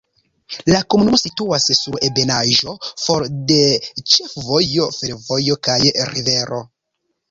La 0.69 0.79
komunumo 0.93 1.19
situas 1.23 1.67
sur 1.81 1.99
ebenaĵo, 2.09 2.75
for 3.05 3.29
de 3.55 3.61
ĉefvojo, 4.15 4.93
fervojo 5.01 5.63
kaj 5.71 5.83
rivero. 6.19 6.69